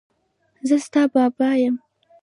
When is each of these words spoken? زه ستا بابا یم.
زه 0.67 0.75
ستا 0.85 1.01
بابا 1.13 1.49
یم. 1.61 1.75